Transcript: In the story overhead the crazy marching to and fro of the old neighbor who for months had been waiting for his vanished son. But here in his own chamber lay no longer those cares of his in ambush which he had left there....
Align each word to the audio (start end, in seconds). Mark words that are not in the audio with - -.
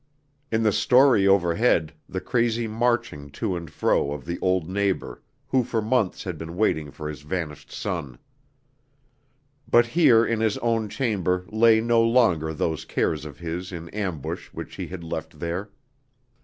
In 0.51 0.63
the 0.63 0.71
story 0.71 1.27
overhead 1.27 1.93
the 2.09 2.19
crazy 2.21 2.65
marching 2.67 3.29
to 3.33 3.55
and 3.55 3.69
fro 3.69 4.13
of 4.13 4.25
the 4.25 4.39
old 4.39 4.67
neighbor 4.67 5.21
who 5.49 5.63
for 5.63 5.79
months 5.79 6.23
had 6.23 6.39
been 6.39 6.57
waiting 6.57 6.89
for 6.89 7.07
his 7.07 7.21
vanished 7.21 7.71
son. 7.71 8.17
But 9.69 9.85
here 9.85 10.25
in 10.25 10.39
his 10.39 10.57
own 10.57 10.89
chamber 10.89 11.45
lay 11.51 11.81
no 11.81 12.01
longer 12.01 12.51
those 12.51 12.83
cares 12.83 13.25
of 13.25 13.37
his 13.37 13.71
in 13.71 13.89
ambush 13.89 14.47
which 14.47 14.73
he 14.77 14.87
had 14.87 15.03
left 15.03 15.37
there.... 15.39 15.69